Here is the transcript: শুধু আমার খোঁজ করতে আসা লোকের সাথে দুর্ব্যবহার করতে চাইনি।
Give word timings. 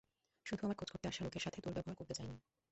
শুধু 0.45 0.61
আমার 0.63 0.77
খোঁজ 0.77 0.89
করতে 0.91 1.07
আসা 1.07 1.21
লোকের 1.23 1.41
সাথে 1.41 1.59
দুর্ব্যবহার 1.61 1.97
করতে 1.97 2.13
চাইনি। 2.13 2.37